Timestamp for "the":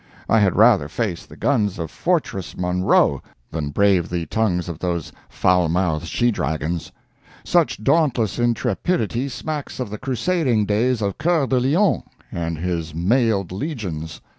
1.27-1.37, 4.09-4.25, 9.91-9.99